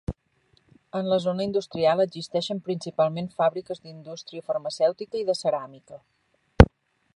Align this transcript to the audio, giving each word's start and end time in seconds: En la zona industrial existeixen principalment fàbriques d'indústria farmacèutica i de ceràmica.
En 0.99 1.09
la 1.11 1.19
zona 1.25 1.45
industrial 1.49 2.01
existeixen 2.05 2.63
principalment 2.69 3.29
fàbriques 3.41 3.83
d'indústria 3.83 4.49
farmacèutica 4.51 5.23
i 5.23 5.25
de 5.31 5.39
ceràmica. 5.45 6.01